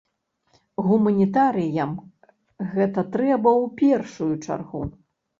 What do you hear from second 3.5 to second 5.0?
ў першую чаргу.